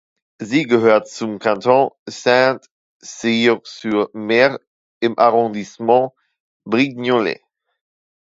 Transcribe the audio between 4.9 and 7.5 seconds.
im Arrondissement Brignoles.